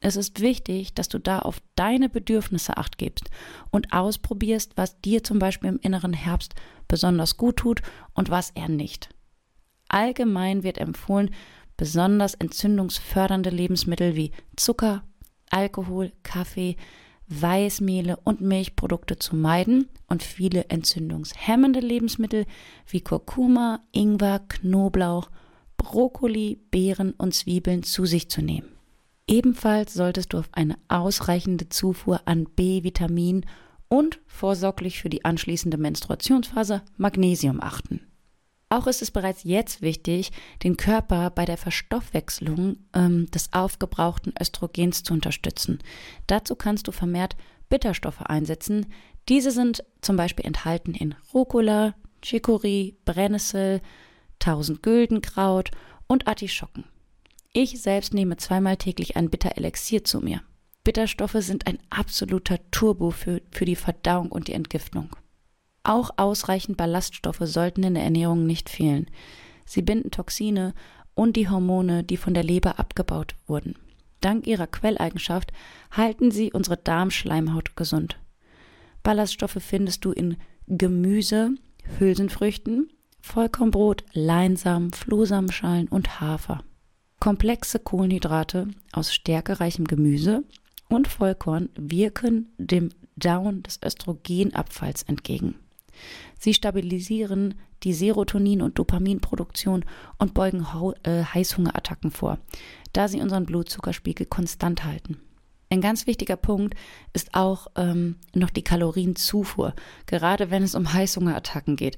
Es 0.00 0.16
ist 0.16 0.40
wichtig, 0.40 0.94
dass 0.94 1.08
du 1.08 1.18
da 1.18 1.40
auf 1.40 1.60
deine 1.76 2.08
Bedürfnisse 2.08 2.76
acht 2.76 2.96
gibst 2.96 3.30
und 3.70 3.92
ausprobierst, 3.92 4.72
was 4.76 5.00
dir 5.00 5.22
zum 5.22 5.38
Beispiel 5.38 5.68
im 5.68 5.78
inneren 5.80 6.14
Herbst 6.14 6.54
besonders 6.88 7.36
gut 7.36 7.58
tut 7.58 7.82
und 8.14 8.30
was 8.30 8.50
er 8.54 8.68
nicht. 8.68 9.10
Allgemein 9.88 10.62
wird 10.62 10.78
empfohlen, 10.78 11.34
besonders 11.80 12.34
entzündungsfördernde 12.34 13.48
Lebensmittel 13.48 14.14
wie 14.14 14.32
Zucker, 14.54 15.02
Alkohol, 15.48 16.12
Kaffee, 16.22 16.76
Weißmehle 17.28 18.18
und 18.22 18.42
Milchprodukte 18.42 19.18
zu 19.18 19.34
meiden 19.34 19.88
und 20.06 20.22
viele 20.22 20.66
entzündungshemmende 20.68 21.80
Lebensmittel 21.80 22.44
wie 22.86 23.00
Kurkuma, 23.00 23.80
Ingwer, 23.92 24.40
Knoblauch, 24.40 25.30
Brokkoli, 25.78 26.60
Beeren 26.70 27.12
und 27.12 27.34
Zwiebeln 27.34 27.82
zu 27.82 28.04
sich 28.04 28.28
zu 28.28 28.42
nehmen. 28.42 28.68
Ebenfalls 29.26 29.94
solltest 29.94 30.34
du 30.34 30.38
auf 30.38 30.50
eine 30.52 30.76
ausreichende 30.88 31.70
Zufuhr 31.70 32.20
an 32.26 32.44
B-Vitamin 32.44 33.46
und 33.88 34.20
vorsorglich 34.26 35.00
für 35.00 35.08
die 35.08 35.24
anschließende 35.24 35.78
Menstruationsphase 35.78 36.82
Magnesium 36.98 37.62
achten. 37.62 38.09
Auch 38.72 38.86
ist 38.86 39.02
es 39.02 39.10
bereits 39.10 39.42
jetzt 39.42 39.82
wichtig, 39.82 40.30
den 40.62 40.76
Körper 40.76 41.30
bei 41.30 41.44
der 41.44 41.56
Verstoffwechslung 41.56 42.76
ähm, 42.94 43.28
des 43.32 43.52
aufgebrauchten 43.52 44.32
Östrogens 44.40 45.02
zu 45.02 45.12
unterstützen. 45.12 45.80
Dazu 46.28 46.54
kannst 46.54 46.86
du 46.86 46.92
vermehrt 46.92 47.36
Bitterstoffe 47.68 48.22
einsetzen. 48.22 48.86
Diese 49.28 49.50
sind 49.50 49.84
zum 50.02 50.16
Beispiel 50.16 50.46
enthalten 50.46 50.94
in 50.94 51.16
Rucola, 51.34 51.96
Chicorée, 52.22 52.94
Brennnessel, 53.04 53.80
Tausendgüldenkraut 54.38 55.72
und 56.06 56.28
Artischocken. 56.28 56.84
Ich 57.52 57.82
selbst 57.82 58.14
nehme 58.14 58.36
zweimal 58.36 58.76
täglich 58.76 59.16
ein 59.16 59.30
Bitterelixier 59.30 60.04
zu 60.04 60.20
mir. 60.20 60.42
Bitterstoffe 60.84 61.36
sind 61.38 61.66
ein 61.66 61.78
absoluter 61.90 62.58
Turbo 62.70 63.10
für, 63.10 63.42
für 63.50 63.64
die 63.64 63.76
Verdauung 63.76 64.30
und 64.30 64.46
die 64.46 64.52
Entgiftung. 64.52 65.16
Auch 65.82 66.10
ausreichend 66.16 66.76
Ballaststoffe 66.76 67.42
sollten 67.42 67.82
in 67.82 67.94
der 67.94 68.04
Ernährung 68.04 68.46
nicht 68.46 68.68
fehlen. 68.68 69.06
Sie 69.64 69.82
binden 69.82 70.10
Toxine 70.10 70.74
und 71.14 71.36
die 71.36 71.48
Hormone, 71.48 72.04
die 72.04 72.16
von 72.16 72.34
der 72.34 72.44
Leber 72.44 72.78
abgebaut 72.78 73.34
wurden. 73.46 73.76
Dank 74.20 74.46
ihrer 74.46 74.66
Quelleigenschaft 74.66 75.52
halten 75.90 76.30
sie 76.30 76.52
unsere 76.52 76.76
Darmschleimhaut 76.76 77.76
gesund. 77.76 78.18
Ballaststoffe 79.02 79.58
findest 79.60 80.04
du 80.04 80.12
in 80.12 80.36
Gemüse, 80.66 81.54
Hülsenfrüchten, 81.98 82.90
Vollkornbrot, 83.20 84.04
Leinsamen, 84.12 84.92
Flohsamenschalen 84.92 85.88
und 85.88 86.20
Hafer. 86.20 86.62
Komplexe 87.18 87.78
Kohlenhydrate 87.78 88.68
aus 88.92 89.12
stärkereichem 89.12 89.86
Gemüse 89.86 90.44
und 90.88 91.08
Vollkorn 91.08 91.68
wirken 91.76 92.52
dem 92.58 92.90
Down 93.16 93.62
des 93.62 93.80
Östrogenabfalls 93.84 95.02
entgegen. 95.02 95.54
Sie 96.38 96.54
stabilisieren 96.54 97.54
die 97.82 97.94
Serotonin- 97.94 98.62
und 98.62 98.78
Dopaminproduktion 98.78 99.84
und 100.18 100.34
beugen 100.34 100.66
äh, 101.02 101.24
Heißhungerattacken 101.24 102.10
vor, 102.10 102.38
da 102.92 103.08
sie 103.08 103.20
unseren 103.20 103.46
Blutzuckerspiegel 103.46 104.26
konstant 104.26 104.84
halten. 104.84 105.18
Ein 105.70 105.80
ganz 105.80 106.06
wichtiger 106.06 106.36
Punkt 106.36 106.74
ist 107.12 107.34
auch 107.34 107.68
ähm, 107.76 108.16
noch 108.34 108.50
die 108.50 108.64
Kalorienzufuhr, 108.64 109.74
gerade 110.06 110.50
wenn 110.50 110.64
es 110.64 110.74
um 110.74 110.92
Heißhungerattacken 110.92 111.76
geht. 111.76 111.96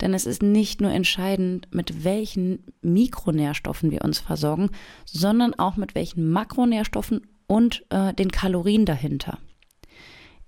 Denn 0.00 0.12
es 0.14 0.26
ist 0.26 0.42
nicht 0.42 0.80
nur 0.80 0.90
entscheidend, 0.90 1.68
mit 1.70 2.02
welchen 2.02 2.64
Mikronährstoffen 2.82 3.92
wir 3.92 4.02
uns 4.02 4.18
versorgen, 4.18 4.70
sondern 5.04 5.54
auch 5.54 5.76
mit 5.76 5.94
welchen 5.94 6.28
Makronährstoffen 6.30 7.20
und 7.46 7.84
äh, 7.90 8.12
den 8.14 8.32
Kalorien 8.32 8.84
dahinter. 8.84 9.38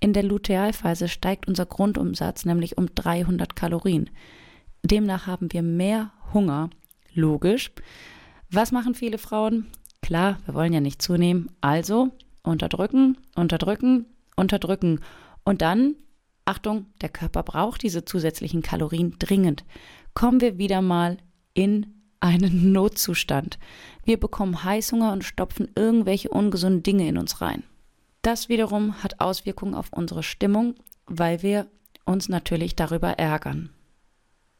In 0.00 0.12
der 0.12 0.22
Lutealphase 0.22 1.08
steigt 1.08 1.48
unser 1.48 1.66
Grundumsatz 1.66 2.44
nämlich 2.44 2.76
um 2.78 2.94
300 2.94 3.56
Kalorien. 3.56 4.10
Demnach 4.82 5.26
haben 5.26 5.52
wir 5.52 5.62
mehr 5.62 6.12
Hunger. 6.32 6.70
Logisch. 7.12 7.72
Was 8.50 8.72
machen 8.72 8.94
viele 8.94 9.18
Frauen? 9.18 9.66
Klar, 10.02 10.38
wir 10.44 10.54
wollen 10.54 10.72
ja 10.72 10.80
nicht 10.80 11.02
zunehmen. 11.02 11.50
Also 11.60 12.10
unterdrücken, 12.42 13.16
unterdrücken, 13.34 14.06
unterdrücken. 14.36 15.00
Und 15.44 15.62
dann 15.62 15.96
Achtung, 16.44 16.86
der 17.00 17.08
Körper 17.08 17.42
braucht 17.42 17.82
diese 17.82 18.04
zusätzlichen 18.04 18.62
Kalorien 18.62 19.16
dringend. 19.18 19.64
Kommen 20.14 20.40
wir 20.40 20.58
wieder 20.58 20.80
mal 20.80 21.16
in 21.54 21.86
einen 22.20 22.72
Notzustand. 22.72 23.58
Wir 24.04 24.18
bekommen 24.18 24.62
Heißhunger 24.62 25.12
und 25.12 25.24
stopfen 25.24 25.68
irgendwelche 25.74 26.28
ungesunden 26.28 26.82
Dinge 26.82 27.08
in 27.08 27.18
uns 27.18 27.40
rein. 27.40 27.64
Das 28.26 28.48
wiederum 28.48 29.04
hat 29.04 29.20
Auswirkungen 29.20 29.76
auf 29.76 29.92
unsere 29.92 30.24
Stimmung, 30.24 30.74
weil 31.06 31.44
wir 31.44 31.68
uns 32.04 32.28
natürlich 32.28 32.74
darüber 32.74 33.10
ärgern. 33.10 33.70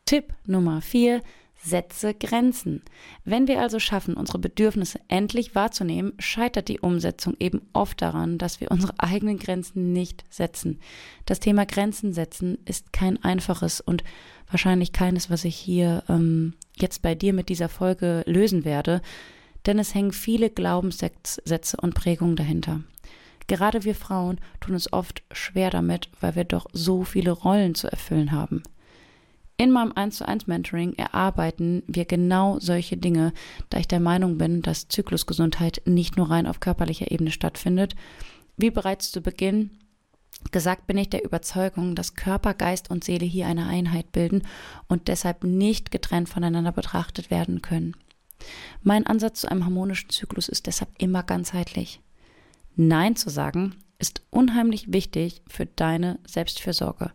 Tipp 0.04 0.35
Nummer 0.46 0.80
4. 0.80 1.20
Setze 1.61 2.14
Grenzen. 2.14 2.85
Wenn 3.25 3.49
wir 3.49 3.61
also 3.61 3.80
schaffen, 3.80 4.14
unsere 4.14 4.38
Bedürfnisse 4.38 5.00
endlich 5.08 5.56
wahrzunehmen, 5.56 6.12
scheitert 6.20 6.68
die 6.68 6.78
Umsetzung 6.78 7.35
eben 7.40 7.61
oft 7.73 8.00
daran, 8.00 8.38
dass 8.38 8.61
wir 8.61 8.70
unsere 8.70 8.94
eigenen 9.00 9.37
Grenzen 9.37 9.92
nicht 9.92 10.25
setzen. 10.30 10.78
Das 11.25 11.40
Thema 11.40 11.66
Grenzen 11.66 12.12
setzen 12.12 12.58
ist 12.66 12.92
kein 12.92 13.20
einfaches 13.25 13.80
und 13.80 14.04
wahrscheinlich 14.49 14.92
keines, 14.92 15.28
was 15.28 15.44
ich 15.44 15.56
hier 15.56 16.04
ähm, 16.08 16.54
jetzt 16.76 17.02
bei 17.02 17.16
dir 17.16 17.32
mit 17.32 17.49
dieser 17.49 17.68
Folge 17.68 18.23
lösen 18.28 18.64
werde, 18.64 19.02
denn 19.66 19.80
es 19.80 19.92
hängen 19.92 20.12
viele 20.12 20.50
Glaubenssätze 20.50 21.76
und 21.80 21.96
Prägungen 21.96 22.37
dahinter. 22.37 22.85
Gerade 23.46 23.84
wir 23.84 23.94
Frauen 23.94 24.40
tun 24.60 24.74
es 24.74 24.92
oft 24.92 25.22
schwer 25.30 25.70
damit, 25.70 26.08
weil 26.20 26.34
wir 26.34 26.44
doch 26.44 26.66
so 26.72 27.04
viele 27.04 27.30
Rollen 27.30 27.74
zu 27.74 27.90
erfüllen 27.90 28.32
haben. 28.32 28.62
In 29.58 29.70
meinem 29.70 29.92
1 29.92 30.16
zu 30.16 30.28
1 30.28 30.46
Mentoring 30.48 30.92
erarbeiten 30.94 31.82
wir 31.86 32.04
genau 32.04 32.58
solche 32.58 32.98
Dinge, 32.98 33.32
da 33.70 33.78
ich 33.78 33.88
der 33.88 34.00
Meinung 34.00 34.36
bin, 34.36 34.60
dass 34.60 34.88
Zyklusgesundheit 34.88 35.80
nicht 35.86 36.16
nur 36.16 36.30
rein 36.30 36.46
auf 36.46 36.60
körperlicher 36.60 37.10
Ebene 37.10 37.30
stattfindet. 37.30 37.96
Wie 38.58 38.70
bereits 38.70 39.10
zu 39.10 39.22
Beginn 39.22 39.70
gesagt 40.52 40.86
bin 40.86 40.98
ich 40.98 41.08
der 41.08 41.24
Überzeugung, 41.24 41.94
dass 41.94 42.14
Körper, 42.14 42.52
Geist 42.52 42.90
und 42.90 43.02
Seele 43.02 43.24
hier 43.24 43.46
eine 43.46 43.66
Einheit 43.66 44.12
bilden 44.12 44.42
und 44.88 45.08
deshalb 45.08 45.44
nicht 45.44 45.90
getrennt 45.90 46.28
voneinander 46.28 46.72
betrachtet 46.72 47.30
werden 47.30 47.62
können. 47.62 47.96
Mein 48.82 49.06
Ansatz 49.06 49.40
zu 49.40 49.50
einem 49.50 49.64
harmonischen 49.64 50.10
Zyklus 50.10 50.48
ist 50.48 50.66
deshalb 50.66 50.90
immer 50.98 51.22
ganzheitlich. 51.22 52.00
Nein 52.76 53.16
zu 53.16 53.30
sagen 53.30 53.75
ist 53.99 54.23
unheimlich 54.30 54.92
wichtig 54.92 55.42
für 55.49 55.66
deine 55.66 56.18
Selbstfürsorge. 56.26 57.11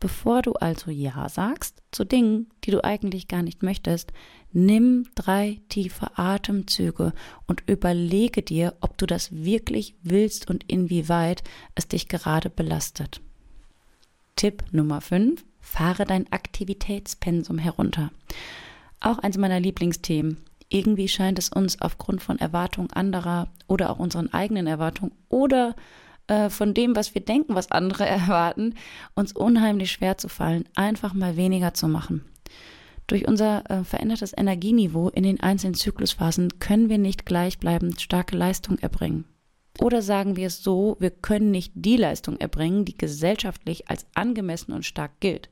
Bevor 0.00 0.42
du 0.42 0.52
also 0.52 0.90
Ja 0.90 1.28
sagst 1.28 1.82
zu 1.90 2.04
Dingen, 2.04 2.50
die 2.64 2.70
du 2.70 2.84
eigentlich 2.84 3.26
gar 3.26 3.42
nicht 3.42 3.62
möchtest, 3.62 4.12
nimm 4.52 5.06
drei 5.14 5.60
tiefe 5.68 6.16
Atemzüge 6.16 7.12
und 7.46 7.64
überlege 7.66 8.42
dir, 8.42 8.76
ob 8.80 8.96
du 8.96 9.06
das 9.06 9.32
wirklich 9.32 9.96
willst 10.02 10.48
und 10.48 10.64
inwieweit 10.70 11.42
es 11.74 11.88
dich 11.88 12.08
gerade 12.08 12.48
belastet. 12.50 13.20
Tipp 14.36 14.62
Nummer 14.70 15.00
5. 15.00 15.44
Fahre 15.60 16.04
dein 16.04 16.30
Aktivitätspensum 16.32 17.58
herunter. 17.58 18.12
Auch 19.00 19.18
eins 19.18 19.36
meiner 19.36 19.58
Lieblingsthemen. 19.58 20.38
Irgendwie 20.68 21.08
scheint 21.08 21.38
es 21.38 21.48
uns 21.48 21.80
aufgrund 21.80 22.22
von 22.22 22.38
Erwartungen 22.38 22.92
anderer 22.92 23.48
oder 23.66 23.90
auch 23.90 23.98
unseren 23.98 24.32
eigenen 24.32 24.66
Erwartungen 24.66 25.12
oder 25.28 25.74
äh, 26.26 26.50
von 26.50 26.74
dem, 26.74 26.94
was 26.94 27.14
wir 27.14 27.22
denken, 27.22 27.54
was 27.54 27.70
andere 27.72 28.06
erwarten, 28.06 28.74
uns 29.14 29.32
unheimlich 29.32 29.92
schwer 29.92 30.18
zu 30.18 30.28
fallen, 30.28 30.64
einfach 30.74 31.14
mal 31.14 31.36
weniger 31.36 31.74
zu 31.74 31.88
machen. 31.88 32.24
Durch 33.06 33.26
unser 33.26 33.68
äh, 33.70 33.84
verändertes 33.84 34.36
Energieniveau 34.36 35.08
in 35.08 35.22
den 35.22 35.40
einzelnen 35.40 35.74
Zyklusphasen 35.74 36.60
können 36.60 36.90
wir 36.90 36.98
nicht 36.98 37.24
gleichbleibend 37.24 38.00
starke 38.00 38.36
Leistung 38.36 38.78
erbringen. 38.78 39.24
Oder 39.80 40.02
sagen 40.02 40.36
wir 40.36 40.48
es 40.48 40.62
so, 40.62 40.96
wir 40.98 41.10
können 41.10 41.50
nicht 41.50 41.72
die 41.74 41.96
Leistung 41.96 42.36
erbringen, 42.38 42.84
die 42.84 42.98
gesellschaftlich 42.98 43.88
als 43.88 44.06
angemessen 44.14 44.72
und 44.72 44.84
stark 44.84 45.20
gilt. 45.20 45.48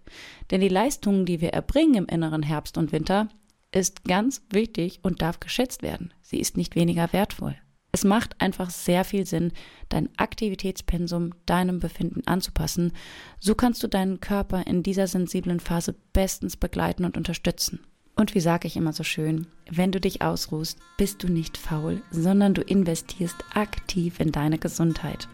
Denn 0.51 0.61
die 0.61 0.69
Leistung, 0.69 1.25
die 1.25 1.41
wir 1.41 1.51
erbringen 1.51 1.95
im 1.95 2.07
inneren 2.07 2.43
Herbst 2.43 2.77
und 2.77 2.93
Winter, 2.93 3.29
ist 3.73 4.05
ganz 4.05 4.43
wichtig 4.51 5.01
und 5.03 5.23
darf 5.23 5.41
geschätzt 5.41 5.83
werden. 5.83 6.13
Sie 6.23 6.39
ist 6.39 6.57
nicht 6.57 6.75
weniger 6.77 7.13
wertvoll. 7.13 7.57
Es 7.93 8.05
macht 8.05 8.41
einfach 8.43 8.69
sehr 8.69 9.05
viel 9.05 9.25
Sinn, 9.25 9.53
dein 9.89 10.11
Aktivitätspensum 10.19 11.33
deinem 11.47 11.81
Befinden 11.81 12.27
anzupassen. 12.27 12.93
So 13.41 13.55
kannst 13.55 13.83
du 13.83 13.89
deinen 13.89 14.21
Körper 14.21 14.67
in 14.67 14.83
dieser 14.83 15.07
sensiblen 15.07 15.61
Phase 15.61 15.95
bestens 16.13 16.57
begleiten 16.57 17.05
und 17.05 17.17
unterstützen. 17.17 17.81
Und 18.15 18.35
wie 18.35 18.41
sage 18.41 18.67
ich 18.67 18.77
immer 18.77 18.93
so 18.93 19.03
schön, 19.03 19.47
wenn 19.71 19.93
du 19.93 20.01
dich 20.01 20.23
ausruhst, 20.23 20.79
bist 20.97 21.23
du 21.23 21.29
nicht 21.29 21.57
faul, 21.57 22.03
sondern 22.11 22.55
du 22.55 22.63
investierst 22.63 23.37
aktiv 23.55 24.21
in 24.21 24.33
deine 24.33 24.59
Gesundheit. 24.59 25.29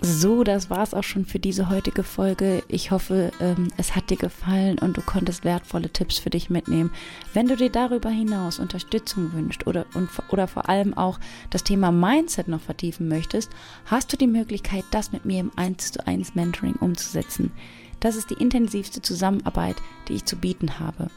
So, 0.00 0.44
das 0.44 0.70
war's 0.70 0.94
auch 0.94 1.02
schon 1.02 1.24
für 1.24 1.40
diese 1.40 1.68
heutige 1.68 2.04
Folge. 2.04 2.62
Ich 2.68 2.92
hoffe, 2.92 3.32
ähm, 3.40 3.68
es 3.76 3.96
hat 3.96 4.10
dir 4.10 4.16
gefallen 4.16 4.78
und 4.78 4.96
du 4.96 5.02
konntest 5.02 5.44
wertvolle 5.44 5.90
Tipps 5.90 6.18
für 6.18 6.30
dich 6.30 6.50
mitnehmen. 6.50 6.92
Wenn 7.34 7.48
du 7.48 7.56
dir 7.56 7.70
darüber 7.70 8.08
hinaus 8.08 8.60
Unterstützung 8.60 9.32
wünschst 9.32 9.66
oder, 9.66 9.86
und, 9.94 10.08
oder 10.28 10.46
vor 10.46 10.68
allem 10.68 10.94
auch 10.96 11.18
das 11.50 11.64
Thema 11.64 11.90
Mindset 11.90 12.46
noch 12.46 12.60
vertiefen 12.60 13.08
möchtest, 13.08 13.50
hast 13.86 14.12
du 14.12 14.16
die 14.16 14.28
Möglichkeit, 14.28 14.84
das 14.92 15.10
mit 15.10 15.24
mir 15.24 15.40
im 15.40 15.50
1 15.56 15.92
zu 15.92 16.06
1 16.06 16.36
Mentoring 16.36 16.74
umzusetzen. 16.74 17.50
Das 17.98 18.14
ist 18.14 18.30
die 18.30 18.40
intensivste 18.40 19.02
Zusammenarbeit, 19.02 19.76
die 20.06 20.14
ich 20.14 20.24
zu 20.24 20.36
bieten 20.36 20.78
habe. 20.78 21.10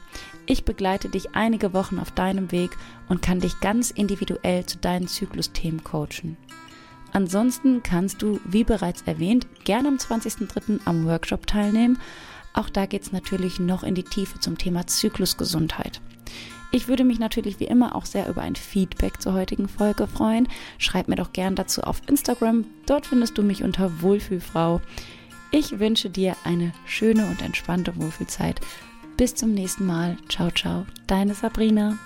Ich 0.47 0.65
begleite 0.65 1.09
dich 1.09 1.35
einige 1.35 1.73
Wochen 1.75 1.99
auf 1.99 2.09
deinem 2.09 2.51
Weg 2.51 2.71
und 3.09 3.21
kann 3.21 3.39
dich 3.39 3.59
ganz 3.59 3.91
individuell 3.91 4.65
zu 4.65 4.79
deinen 4.79 5.07
Zyklusthemen 5.07 5.83
coachen. 5.83 6.35
Ansonsten 7.13 7.83
kannst 7.83 8.21
du, 8.21 8.39
wie 8.45 8.63
bereits 8.63 9.01
erwähnt, 9.03 9.47
gerne 9.63 9.89
am 9.89 9.95
20.03. 9.95 10.79
am 10.85 11.05
Workshop 11.05 11.47
teilnehmen. 11.47 11.99
Auch 12.53 12.69
da 12.69 12.85
geht 12.85 13.03
es 13.03 13.11
natürlich 13.11 13.59
noch 13.59 13.83
in 13.83 13.95
die 13.95 14.03
Tiefe 14.03 14.39
zum 14.39 14.57
Thema 14.57 14.87
Zyklusgesundheit. 14.87 16.01
Ich 16.73 16.87
würde 16.87 17.03
mich 17.03 17.19
natürlich 17.19 17.59
wie 17.59 17.65
immer 17.65 17.95
auch 17.95 18.05
sehr 18.05 18.29
über 18.29 18.41
ein 18.41 18.55
Feedback 18.55 19.21
zur 19.21 19.33
heutigen 19.33 19.67
Folge 19.67 20.07
freuen. 20.07 20.47
Schreib 20.77 21.09
mir 21.09 21.17
doch 21.17 21.33
gern 21.33 21.55
dazu 21.55 21.81
auf 21.81 22.01
Instagram. 22.07 22.65
Dort 22.85 23.05
findest 23.05 23.37
du 23.37 23.43
mich 23.43 23.63
unter 23.63 24.01
Wohlfühlfrau. 24.01 24.79
Ich 25.51 25.79
wünsche 25.79 26.09
dir 26.09 26.37
eine 26.45 26.71
schöne 26.85 27.27
und 27.27 27.41
entspannte 27.41 27.97
Wohlfühlzeit. 27.97 28.61
Bis 29.17 29.35
zum 29.35 29.53
nächsten 29.53 29.85
Mal. 29.85 30.15
Ciao, 30.29 30.49
ciao. 30.49 30.85
Deine 31.07 31.33
Sabrina. 31.33 31.97